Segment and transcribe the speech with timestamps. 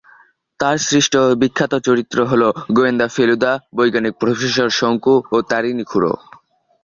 [0.59, 2.43] তার সৃষ্ট বিখ্যাত চরিত্র হল
[2.73, 6.13] গোয়েন্দা ফেলুদা, বৈজ্ঞানিক প্রফেসর শঙ্কু ও তারিনীখুড়ো।